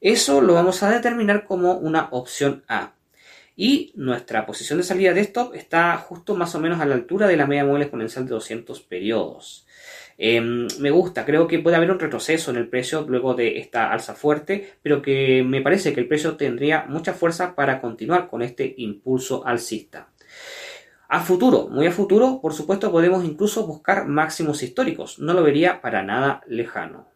Eso 0.00 0.40
lo 0.40 0.54
vamos 0.54 0.82
a 0.82 0.88
determinar 0.88 1.44
como 1.44 1.74
una 1.74 2.08
opción 2.10 2.64
A 2.68 2.93
y 3.56 3.92
nuestra 3.94 4.46
posición 4.46 4.78
de 4.78 4.84
salida 4.84 5.12
de 5.12 5.20
stop 5.20 5.54
está 5.54 5.96
justo 5.96 6.34
más 6.34 6.54
o 6.54 6.60
menos 6.60 6.80
a 6.80 6.86
la 6.86 6.94
altura 6.94 7.26
de 7.26 7.36
la 7.36 7.46
media 7.46 7.64
móvil 7.64 7.82
exponencial 7.82 8.24
de 8.24 8.32
200 8.32 8.80
periodos. 8.82 9.66
Em, 10.16 10.68
me 10.78 10.90
gusta, 10.90 11.24
creo 11.24 11.46
que 11.46 11.58
puede 11.58 11.76
haber 11.76 11.90
un 11.90 11.98
retroceso 11.98 12.50
en 12.50 12.56
el 12.56 12.68
precio 12.68 13.04
luego 13.08 13.34
de 13.34 13.58
esta 13.58 13.92
alza 13.92 14.14
fuerte, 14.14 14.74
pero 14.82 15.02
que 15.02 15.42
me 15.44 15.60
parece 15.60 15.92
que 15.92 16.00
el 16.00 16.08
precio 16.08 16.36
tendría 16.36 16.84
mucha 16.88 17.14
fuerza 17.14 17.54
para 17.54 17.80
continuar 17.80 18.28
con 18.28 18.42
este 18.42 18.74
impulso 18.78 19.46
alcista. 19.46 20.08
A 21.08 21.20
futuro, 21.20 21.68
muy 21.68 21.86
a 21.86 21.92
futuro, 21.92 22.40
por 22.40 22.54
supuesto 22.54 22.90
podemos 22.90 23.24
incluso 23.24 23.66
buscar 23.66 24.06
máximos 24.06 24.62
históricos, 24.62 25.18
no 25.18 25.32
lo 25.32 25.42
vería 25.42 25.80
para 25.80 26.02
nada 26.02 26.42
lejano. 26.46 27.13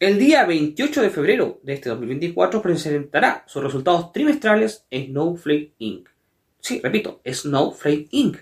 El 0.00 0.18
día 0.18 0.44
28 0.44 1.02
de 1.02 1.10
febrero 1.10 1.60
de 1.62 1.74
este 1.74 1.88
2024 1.88 2.60
presentará 2.60 3.44
sus 3.46 3.62
resultados 3.62 4.10
trimestrales 4.10 4.84
Snowflake 4.92 5.74
Inc. 5.78 6.08
Sí, 6.58 6.80
repito, 6.82 7.20
Snowflake 7.24 8.08
Inc. 8.10 8.38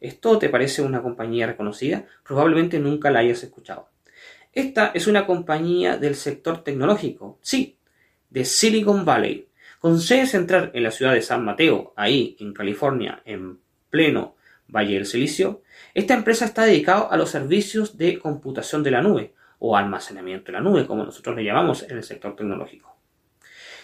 ¿Esto 0.00 0.36
te 0.40 0.48
parece 0.48 0.82
una 0.82 1.00
compañía 1.00 1.46
reconocida? 1.46 2.06
Probablemente 2.24 2.80
nunca 2.80 3.12
la 3.12 3.20
hayas 3.20 3.44
escuchado. 3.44 3.88
Esta 4.52 4.90
es 4.92 5.06
una 5.06 5.26
compañía 5.26 5.96
del 5.96 6.16
sector 6.16 6.64
tecnológico, 6.64 7.38
sí, 7.40 7.76
de 8.28 8.44
Silicon 8.44 9.04
Valley, 9.04 9.46
con 9.78 10.00
sede 10.00 10.26
central 10.26 10.72
en 10.74 10.82
la 10.82 10.90
ciudad 10.90 11.14
de 11.14 11.22
San 11.22 11.44
Mateo, 11.44 11.92
ahí 11.94 12.36
en 12.40 12.52
California, 12.52 13.22
en 13.24 13.60
pleno 13.90 14.34
Valle 14.66 14.94
del 14.94 15.06
Silicio. 15.06 15.62
Esta 15.94 16.14
empresa 16.14 16.46
está 16.46 16.64
dedicada 16.64 17.02
a 17.02 17.16
los 17.16 17.30
servicios 17.30 17.96
de 17.96 18.18
computación 18.18 18.82
de 18.82 18.90
la 18.90 19.02
nube, 19.02 19.34
o 19.60 19.76
almacenamiento 19.76 20.50
en 20.50 20.54
la 20.54 20.60
nube, 20.60 20.86
como 20.86 21.04
nosotros 21.04 21.36
le 21.36 21.44
llamamos 21.44 21.84
en 21.84 21.96
el 21.96 22.02
sector 22.02 22.34
tecnológico. 22.34 22.96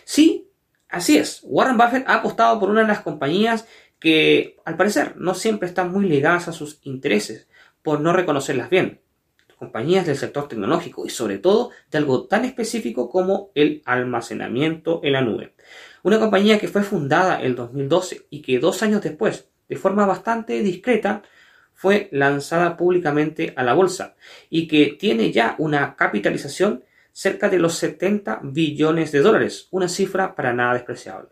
Sí, 0.05 0.51
así 0.89 1.19
es. 1.19 1.41
Warren 1.45 1.77
Buffett 1.77 2.09
ha 2.09 2.15
apostado 2.15 2.59
por 2.59 2.71
una 2.71 2.81
de 2.81 2.89
las 2.89 3.01
compañías 3.01 3.69
que, 4.01 4.57
al 4.65 4.77
parecer, 4.77 5.17
no 5.17 5.35
siempre 5.35 5.69
están 5.69 5.93
muy 5.93 6.09
ligadas 6.09 6.49
a 6.49 6.53
sus 6.53 6.81
intereses, 6.83 7.49
por 7.83 8.01
no 8.01 8.13
reconocerlas 8.13 8.71
bien. 8.71 9.01
Compañías 9.59 10.07
del 10.07 10.17
sector 10.17 10.49
tecnológico 10.49 11.07
y 11.07 11.11
sobre 11.11 11.39
todo 11.39 11.71
de 11.91 11.99
algo 11.99 12.27
tan 12.27 12.45
específico 12.45 13.09
como 13.09 13.51
el 13.55 13.83
almacenamiento 13.87 15.01
en 15.03 15.13
la 15.13 15.23
nube. 15.23 15.55
Una 16.03 16.19
compañía 16.19 16.59
que 16.59 16.69
fue 16.69 16.83
fundada 16.83 17.43
en 17.43 17.55
2012 17.55 18.27
y 18.31 18.43
que 18.43 18.59
dos 18.59 18.83
años 18.83 19.03
después, 19.03 19.49
de 19.69 19.77
forma 19.77 20.07
bastante 20.07 20.63
discreta, 20.63 21.23
fue 21.77 22.09
lanzada 22.11 22.77
públicamente 22.77 23.53
a 23.55 23.63
la 23.63 23.75
bolsa 23.75 24.17
y 24.51 24.67
que 24.67 24.97
tiene 24.99 25.31
ya 25.31 25.55
una 25.59 25.95
capitalización 25.95 26.83
cerca 27.13 27.49
de 27.49 27.59
los 27.59 27.75
70 27.75 28.41
billones 28.43 29.13
de 29.13 29.21
dólares, 29.21 29.69
una 29.71 29.89
cifra 29.89 30.35
para 30.35 30.55
nada 30.55 30.75
despreciable. 30.75 31.31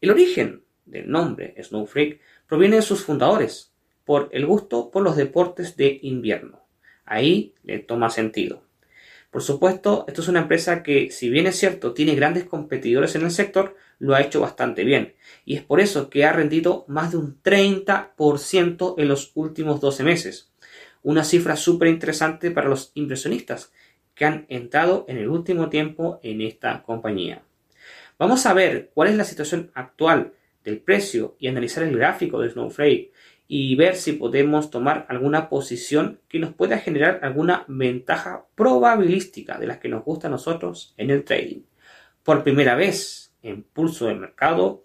El 0.00 0.10
origen 0.10 0.62
del 0.86 1.10
nombre 1.10 1.54
Snowflake 1.62 2.20
proviene 2.46 2.76
de 2.76 2.82
sus 2.82 3.04
fundadores, 3.04 3.72
por 4.04 4.28
el 4.32 4.46
gusto 4.46 4.90
por 4.90 5.02
los 5.02 5.16
deportes 5.16 5.76
de 5.76 5.98
invierno. 6.02 6.64
Ahí 7.04 7.54
le 7.64 7.80
toma 7.80 8.10
sentido. 8.10 8.62
Por 9.38 9.44
supuesto, 9.44 10.04
esto 10.08 10.20
es 10.20 10.26
una 10.26 10.40
empresa 10.40 10.82
que, 10.82 11.12
si 11.12 11.30
bien 11.30 11.46
es 11.46 11.54
cierto, 11.54 11.94
tiene 11.94 12.16
grandes 12.16 12.42
competidores 12.42 13.14
en 13.14 13.22
el 13.22 13.30
sector, 13.30 13.76
lo 14.00 14.16
ha 14.16 14.20
hecho 14.20 14.40
bastante 14.40 14.82
bien. 14.82 15.14
Y 15.44 15.54
es 15.54 15.62
por 15.62 15.78
eso 15.78 16.10
que 16.10 16.24
ha 16.24 16.32
rendido 16.32 16.84
más 16.88 17.12
de 17.12 17.18
un 17.18 17.40
30% 17.40 18.94
en 18.98 19.06
los 19.06 19.30
últimos 19.36 19.80
12 19.80 20.02
meses. 20.02 20.50
Una 21.04 21.22
cifra 21.22 21.54
súper 21.54 21.86
interesante 21.86 22.50
para 22.50 22.68
los 22.68 22.90
inversionistas 22.94 23.72
que 24.16 24.24
han 24.24 24.44
entrado 24.48 25.04
en 25.06 25.18
el 25.18 25.28
último 25.28 25.68
tiempo 25.68 26.18
en 26.24 26.40
esta 26.40 26.82
compañía. 26.82 27.42
Vamos 28.18 28.44
a 28.44 28.54
ver 28.54 28.90
cuál 28.92 29.10
es 29.10 29.14
la 29.14 29.22
situación 29.22 29.70
actual 29.74 30.32
del 30.64 30.80
precio 30.80 31.36
y 31.38 31.46
analizar 31.46 31.84
el 31.84 31.96
gráfico 31.96 32.40
de 32.40 32.50
Snowflake 32.50 33.12
y 33.48 33.74
ver 33.76 33.96
si 33.96 34.12
podemos 34.12 34.70
tomar 34.70 35.06
alguna 35.08 35.48
posición 35.48 36.20
que 36.28 36.38
nos 36.38 36.52
pueda 36.52 36.78
generar 36.78 37.20
alguna 37.22 37.64
ventaja 37.66 38.46
probabilística 38.54 39.58
de 39.58 39.66
las 39.66 39.78
que 39.78 39.88
nos 39.88 40.04
gusta 40.04 40.28
a 40.28 40.30
nosotros 40.30 40.94
en 40.98 41.10
el 41.10 41.24
trading. 41.24 41.62
Por 42.22 42.44
primera 42.44 42.74
vez 42.74 43.34
en 43.42 43.62
pulso 43.62 44.06
de 44.06 44.14
mercado, 44.14 44.84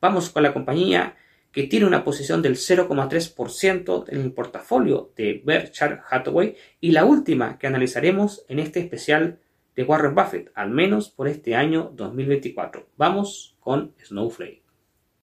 vamos 0.00 0.30
con 0.30 0.44
la 0.44 0.52
compañía 0.52 1.16
que 1.50 1.64
tiene 1.64 1.86
una 1.86 2.04
posición 2.04 2.40
del 2.40 2.54
0,3% 2.54 4.04
en 4.08 4.20
el 4.20 4.32
portafolio 4.32 5.12
de 5.16 5.42
Berkshire 5.44 6.00
Hathaway 6.08 6.56
y 6.80 6.92
la 6.92 7.04
última 7.04 7.58
que 7.58 7.66
analizaremos 7.66 8.44
en 8.48 8.60
este 8.60 8.80
especial 8.80 9.40
de 9.74 9.82
Warren 9.82 10.14
Buffett, 10.14 10.52
al 10.54 10.70
menos 10.70 11.10
por 11.10 11.26
este 11.26 11.56
año 11.56 11.90
2024. 11.94 12.88
Vamos 12.96 13.56
con 13.60 13.92
Snowflake. 14.04 14.63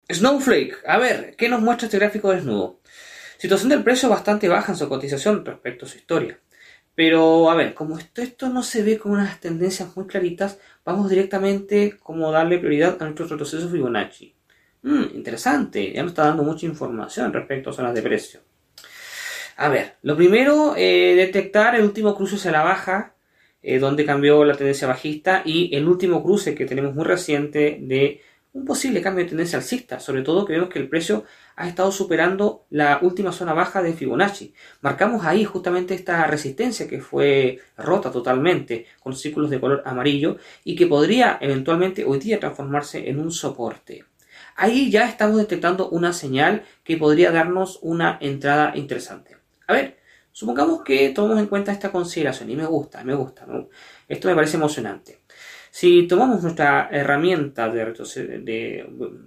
Snowflake, 0.10 0.78
a 0.86 0.98
ver, 0.98 1.36
¿qué 1.38 1.50
nos 1.50 1.62
muestra 1.62 1.86
este 1.86 1.98
gráfico 1.98 2.32
desnudo? 2.32 2.80
Situación 3.38 3.70
del 3.70 3.84
precio 3.84 4.10
bastante 4.10 4.48
baja 4.48 4.72
en 4.72 4.78
su 4.78 4.88
cotización 4.88 5.46
respecto 5.46 5.86
a 5.86 5.90
su 5.90 5.98
historia. 5.98 6.40
Pero, 6.94 7.50
a 7.50 7.56
ver, 7.56 7.74
como 7.74 7.98
esto, 7.98 8.50
no 8.50 8.64
se 8.64 8.84
ve 8.84 8.98
con 8.98 9.14
unas 9.14 9.40
tendencias 9.40 9.96
muy 9.96 10.06
claritas, 10.06 10.60
vamos 10.84 11.10
directamente 11.10 11.98
como 11.98 12.32
darle 12.32 12.58
prioridad 12.60 13.02
a 13.02 13.06
nuestro 13.06 13.28
retroceso 13.28 13.70
Fibonacci. 13.70 14.36
Hmm, 14.84 15.06
interesante, 15.14 15.94
ya 15.94 16.02
nos 16.02 16.12
está 16.12 16.26
dando 16.26 16.44
mucha 16.44 16.66
información 16.66 17.32
respecto 17.32 17.70
a 17.70 17.74
zonas 17.74 17.94
de 17.94 18.02
precio. 18.02 18.42
A 19.58 19.70
ver, 19.70 19.96
lo 20.02 20.18
primero, 20.18 20.76
eh, 20.76 21.14
detectar 21.16 21.76
el 21.76 21.84
último 21.84 22.16
cruce 22.16 22.36
hacia 22.36 22.52
la 22.52 22.64
baja, 22.64 23.16
eh, 23.64 23.80
donde 23.80 24.06
cambió 24.06 24.44
la 24.44 24.56
tendencia 24.56 24.88
bajista, 24.88 25.44
y 25.46 25.76
el 25.76 25.88
último 25.88 26.24
cruce 26.24 26.56
que 26.56 26.66
tenemos 26.66 26.96
muy 26.96 27.06
reciente 27.06 27.78
de 27.82 28.22
un 28.54 28.66
posible 28.66 29.02
cambio 29.02 29.24
de 29.24 29.30
tendencia 29.30 29.58
alcista, 29.58 30.00
sobre 30.00 30.24
todo 30.24 30.46
que 30.46 30.54
vemos 30.54 30.70
que 30.70 30.80
el 30.80 30.90
precio 30.90 31.24
ha 31.56 31.68
estado 31.68 31.92
superando 31.92 32.66
la 32.70 33.00
última 33.02 33.32
zona 33.32 33.54
baja 33.54 33.82
de 33.82 33.94
Fibonacci. 33.94 34.54
Marcamos 34.82 35.26
ahí 35.26 35.46
justamente 35.46 35.94
esta 35.94 36.28
resistencia 36.28 36.88
que 36.88 37.00
fue 37.00 37.60
rota 37.78 38.12
totalmente 38.12 38.88
con 39.00 39.16
círculos 39.16 39.50
de 39.50 39.60
color 39.60 39.84
amarillo 39.86 40.38
y 40.66 40.76
que 40.76 40.88
podría 40.88 41.38
eventualmente 41.40 42.04
hoy 42.04 42.20
día 42.20 42.40
transformarse 42.40 43.10
en 43.10 43.20
un 43.20 43.32
soporte. 43.32 44.06
Ahí 44.58 44.92
ya 44.92 45.08
estamos 45.08 45.38
detectando 45.38 45.90
una 45.90 46.12
señal 46.12 46.64
que 46.84 46.98
podría 46.98 47.32
darnos 47.32 47.80
una 47.82 48.18
entrada 48.20 48.74
interesante. 48.76 49.38
A 49.68 49.74
ver, 49.74 49.98
supongamos 50.34 50.84
que 50.84 51.10
tomamos 51.10 51.40
en 51.40 51.48
cuenta 51.48 51.72
esta 51.72 51.92
consideración 51.92 52.50
y 52.50 52.58
me 52.58 52.66
gusta, 52.66 53.04
me 53.06 53.14
gusta, 53.16 53.48
esto 54.10 54.28
me 54.28 54.36
parece 54.36 54.58
emocionante. 54.58 55.21
Si 55.74 56.06
tomamos 56.06 56.44
nuestra 56.44 56.90
herramienta 56.92 57.70
de, 57.70 57.86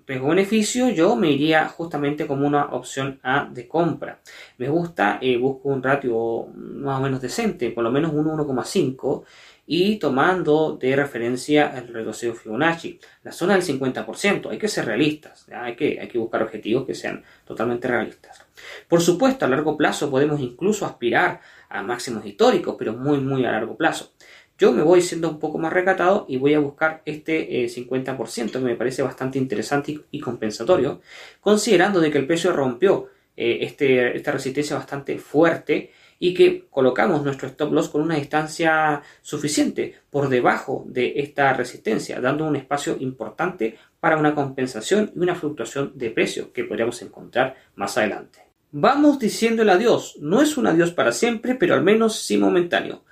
riesgo-beneficio, 0.06 0.90
yo 0.90 1.16
me 1.16 1.30
iría 1.30 1.66
justamente 1.68 2.26
como 2.26 2.46
una 2.46 2.66
opción 2.66 3.18
A 3.22 3.48
de 3.50 3.66
compra. 3.66 4.20
Me 4.58 4.68
gusta, 4.68 5.18
eh, 5.22 5.38
busco 5.38 5.70
un 5.70 5.82
ratio 5.82 6.48
más 6.54 7.00
o 7.00 7.02
menos 7.02 7.22
decente, 7.22 7.70
por 7.70 7.82
lo 7.82 7.90
menos 7.90 8.12
un 8.12 8.26
1,5 8.26 9.24
y 9.66 9.96
tomando 9.96 10.76
de 10.76 10.94
referencia 10.94 11.72
el 11.78 11.88
retroceso 11.88 12.34
Fibonacci, 12.34 13.00
la 13.22 13.32
zona 13.32 13.54
del 13.54 13.62
50%, 13.62 14.50
hay 14.50 14.58
que 14.58 14.68
ser 14.68 14.84
realistas, 14.84 15.46
hay 15.50 15.74
que 15.74 16.18
buscar 16.18 16.42
objetivos 16.42 16.84
que 16.84 16.94
sean 16.94 17.24
totalmente 17.46 17.88
realistas. 17.88 18.44
Por 18.88 19.00
supuesto, 19.00 19.44
a 19.44 19.48
largo 19.48 19.76
plazo 19.76 20.10
podemos 20.10 20.40
incluso 20.40 20.84
aspirar 20.84 21.40
a 21.68 21.82
máximos 21.82 22.24
históricos, 22.26 22.76
pero 22.78 22.92
muy, 22.92 23.18
muy 23.18 23.44
a 23.44 23.52
largo 23.52 23.76
plazo. 23.76 24.12
Yo 24.56 24.72
me 24.72 24.82
voy 24.82 25.02
siendo 25.02 25.28
un 25.28 25.40
poco 25.40 25.58
más 25.58 25.72
recatado 25.72 26.26
y 26.28 26.36
voy 26.36 26.54
a 26.54 26.60
buscar 26.60 27.02
este 27.04 27.66
50% 27.66 28.48
eh, 28.48 28.50
que 28.52 28.58
me 28.60 28.76
parece 28.76 29.02
bastante 29.02 29.38
interesante 29.38 30.00
y, 30.10 30.20
compensatorio, 30.20 31.00
considerando 31.40 32.00
de 32.00 32.10
que 32.10 32.18
el 32.18 32.26
precio 32.26 32.52
rompió 32.52 33.08
eh, 33.36 33.58
este, 33.62 34.16
esta 34.16 34.30
resistencia 34.30 34.76
bastante 34.76 35.18
fuerte 35.18 35.90
y 36.20 36.32
que 36.34 36.66
colocamos 36.70 37.24
nuestro 37.24 37.48
stop 37.48 37.72
loss 37.72 37.88
con 37.88 38.00
una 38.00 38.14
distancia 38.14 39.02
suficiente 39.22 39.96
por 40.08 40.28
debajo 40.28 40.84
de 40.86 41.14
esta 41.16 41.52
resistencia, 41.52 42.20
dando 42.20 42.46
un 42.46 42.54
espacio 42.54 42.96
importante 43.00 43.76
para 43.98 44.16
una 44.16 44.36
compensación 44.36 45.10
y 45.16 45.18
una 45.18 45.34
fluctuación 45.34 45.92
de 45.96 46.10
precio 46.10 46.52
que 46.52 46.62
podríamos 46.62 47.02
encontrar 47.02 47.56
más 47.74 47.98
adelante. 47.98 48.38
Vamos 48.70 49.18
diciéndole 49.18 49.72
adiós, 49.72 50.16
no 50.20 50.40
es 50.40 50.56
un 50.56 50.68
adiós 50.68 50.92
para 50.92 51.10
siempre, 51.10 51.56
pero 51.56 51.74
al 51.74 51.82
menos 51.82 52.20
sí 52.20 52.36
momentáneo. 52.36 53.04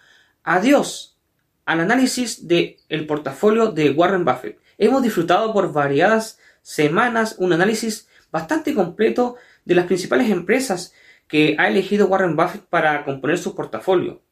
Adiós 0.45 1.12
al 1.65 1.81
análisis 1.81 2.47
del 2.47 2.77
el 2.89 3.07
portafolio 3.07 3.71
de 3.71 3.91
Warren 3.91 4.25
Buffett. 4.25 4.59
Hemos 4.79 5.03
disfrutado 5.03 5.53
por 5.53 5.73
variadas 5.73 6.39
semanas 6.63 7.37
un 7.39 7.53
análisis 7.53 8.09
bastante 8.31 8.75
completo 8.75 9.37
de 9.65 9.75
las 9.75 9.87
principales 9.87 10.31
empresas 10.31 10.95
que 11.29 11.57
ha 11.59 11.69
elegido 11.69 12.07
Warren 12.07 12.37
Buffett 12.37 12.63
para 12.63 13.05
componer 13.05 13.39
su 13.39 13.55
portafolio. 13.55 14.23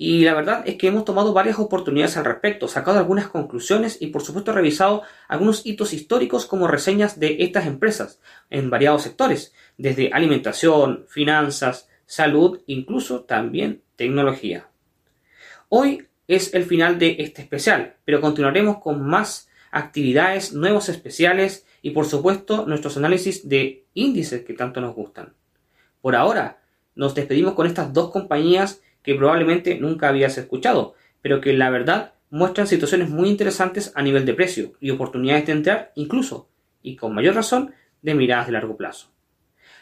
Y 0.00 0.24
la 0.24 0.34
verdad 0.34 0.62
es 0.64 0.76
que 0.76 0.86
hemos 0.86 1.04
tomado 1.04 1.32
varias 1.32 1.58
oportunidades 1.58 2.16
al 2.16 2.24
respecto, 2.24 2.68
sacado 2.68 2.98
algunas 2.98 3.28
conclusiones 3.28 4.00
y 4.00 4.08
por 4.08 4.22
supuesto 4.22 4.52
revisado 4.52 5.02
algunos 5.26 5.66
hitos 5.66 5.92
históricos 5.92 6.46
como 6.46 6.68
reseñas 6.68 7.18
de 7.18 7.38
estas 7.40 7.66
empresas 7.66 8.20
en 8.48 8.70
variados 8.70 9.02
sectores, 9.02 9.52
desde 9.76 10.12
alimentación, 10.12 11.06
finanzas, 11.08 11.88
salud, 12.06 12.60
incluso 12.66 13.24
también 13.24 13.82
tecnología. 13.96 14.68
Hoy 15.68 16.07
es 16.28 16.54
el 16.54 16.64
final 16.64 16.98
de 16.98 17.16
este 17.18 17.42
especial, 17.42 17.96
pero 18.04 18.20
continuaremos 18.20 18.78
con 18.78 19.04
más 19.04 19.48
actividades, 19.70 20.52
nuevos 20.52 20.88
especiales 20.88 21.66
y 21.82 21.90
por 21.90 22.04
supuesto 22.04 22.66
nuestros 22.66 22.96
análisis 22.96 23.48
de 23.48 23.86
índices 23.94 24.44
que 24.44 24.54
tanto 24.54 24.80
nos 24.80 24.94
gustan. 24.94 25.34
Por 26.00 26.14
ahora, 26.14 26.60
nos 26.94 27.14
despedimos 27.14 27.54
con 27.54 27.66
estas 27.66 27.92
dos 27.92 28.10
compañías 28.10 28.82
que 29.02 29.14
probablemente 29.14 29.78
nunca 29.78 30.08
habías 30.08 30.36
escuchado, 30.38 30.94
pero 31.22 31.40
que 31.40 31.52
la 31.52 31.70
verdad 31.70 32.12
muestran 32.30 32.66
situaciones 32.66 33.08
muy 33.08 33.28
interesantes 33.28 33.92
a 33.94 34.02
nivel 34.02 34.26
de 34.26 34.34
precio 34.34 34.72
y 34.80 34.90
oportunidades 34.90 35.46
de 35.46 35.52
entrar 35.52 35.92
incluso, 35.94 36.50
y 36.82 36.96
con 36.96 37.14
mayor 37.14 37.34
razón, 37.34 37.72
de 38.02 38.14
miradas 38.14 38.46
de 38.46 38.52
largo 38.52 38.76
plazo. 38.76 39.08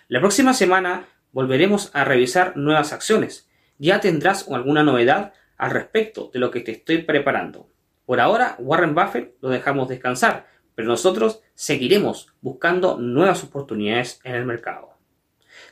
La 0.08 0.20
próxima 0.20 0.54
semana 0.54 1.08
volveremos 1.32 1.90
a 1.92 2.04
revisar 2.04 2.56
nuevas 2.56 2.92
acciones. 2.92 3.48
Ya 3.78 4.00
tendrás 4.00 4.48
alguna 4.48 4.84
novedad 4.84 5.32
al 5.56 5.70
respecto 5.70 6.30
de 6.32 6.38
lo 6.38 6.50
que 6.50 6.60
te 6.60 6.72
estoy 6.72 6.98
preparando. 6.98 7.68
Por 8.04 8.20
ahora, 8.20 8.56
Warren 8.58 8.94
Buffett 8.94 9.34
lo 9.40 9.48
dejamos 9.48 9.88
descansar, 9.88 10.46
pero 10.74 10.88
nosotros 10.88 11.42
seguiremos 11.54 12.32
buscando 12.40 12.98
nuevas 12.98 13.42
oportunidades 13.42 14.20
en 14.24 14.34
el 14.34 14.44
mercado. 14.44 14.96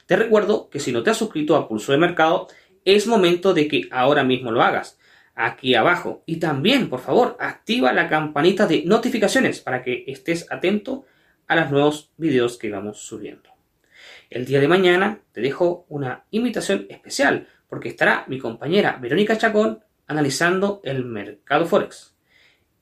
Te 0.07 0.17
recuerdo 0.17 0.69
que 0.69 0.81
si 0.81 0.93
no 0.93 1.03
te 1.03 1.11
has 1.11 1.17
suscrito 1.17 1.57
a 1.57 1.69
Pulso 1.69 1.93
de 1.93 1.99
Mercado, 1.99 2.49
es 2.85 3.07
momento 3.07 3.55
de 3.55 3.69
que 3.69 3.89
ahora 3.91 4.25
mismo 4.25 4.51
lo 4.51 4.63
hagas. 4.63 4.99
Aquí 5.35 5.75
abajo. 5.75 6.23
Y 6.27 6.37
también, 6.37 6.89
por 6.89 7.01
favor, 7.01 7.37
activa 7.41 7.93
la 7.93 8.09
campanita 8.09 8.67
de 8.67 8.85
notificaciones 8.85 9.61
para 9.61 9.83
que 9.83 10.05
estés 10.07 10.51
atento 10.51 11.05
a 11.47 11.57
los 11.57 11.71
nuevos 11.71 12.11
videos 12.17 12.57
que 12.57 12.71
vamos 12.71 13.01
subiendo. 13.01 13.51
El 14.31 14.47
día 14.47 14.61
de 14.61 14.69
mañana 14.69 15.21
te 15.33 15.41
dejo 15.41 15.87
una 15.89 16.25
invitación 16.31 16.87
especial 16.89 17.49
porque 17.75 17.89
estará 17.89 18.25
mi 18.29 18.39
compañera 18.39 18.99
Verónica 19.03 19.37
Chacón 19.37 19.83
analizando 20.07 20.81
el 20.85 21.05
mercado 21.05 21.67
Forex. 21.67 22.15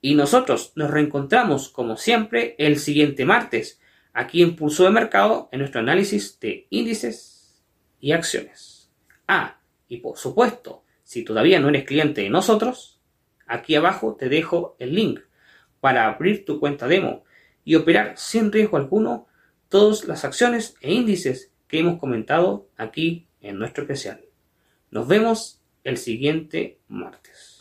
Y 0.01 0.13
nosotros 0.13 0.71
nos 0.75 0.91
reencontramos 0.91 1.69
como 1.69 1.97
siempre 1.97 2.53
el 2.59 2.77
siguiente 2.77 3.25
martes 3.25 3.81
aquí 4.13 4.43
en 4.43 4.55
Pulso 4.55 4.83
de 4.83 4.91
Mercado 4.91 5.49
en 5.51 5.61
nuestro 5.61 5.79
análisis 5.79 6.39
de 6.39 6.67
índices 6.69 7.65
y 7.99 8.11
acciones. 8.11 8.91
Ah, 9.27 9.57
y 9.87 9.97
por 9.97 10.15
supuesto, 10.15 10.83
si 11.01 11.23
todavía 11.23 11.59
no 11.59 11.69
eres 11.69 11.85
cliente 11.85 12.21
de 12.21 12.29
nosotros, 12.29 13.01
aquí 13.47 13.73
abajo 13.73 14.15
te 14.15 14.29
dejo 14.29 14.75
el 14.77 14.93
link 14.93 15.21
para 15.79 16.07
abrir 16.07 16.45
tu 16.45 16.59
cuenta 16.59 16.87
demo 16.87 17.23
y 17.65 17.73
operar 17.73 18.13
sin 18.15 18.51
riesgo 18.51 18.77
alguno 18.77 19.25
todas 19.69 20.03
las 20.05 20.23
acciones 20.23 20.75
e 20.81 20.93
índices 20.93 21.51
que 21.67 21.79
hemos 21.79 21.97
comentado 21.97 22.69
aquí 22.77 23.25
en 23.41 23.57
nuestro 23.57 23.85
especial. 23.85 24.23
Nos 24.93 25.07
vemos 25.07 25.59
el 25.83 25.97
siguiente 25.97 26.79
martes. 26.87 27.52